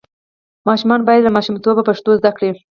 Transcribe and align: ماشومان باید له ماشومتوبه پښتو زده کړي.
ماشومان 0.67 1.01
باید 1.07 1.25
له 1.25 1.31
ماشومتوبه 1.35 1.81
پښتو 1.89 2.11
زده 2.19 2.31
کړي. 2.37 2.49